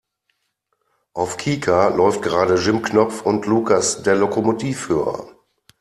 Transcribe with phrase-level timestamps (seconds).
[1.13, 5.27] Auf Kika läuft gerade Jim Knopf und Lukas der Lokomotivführer.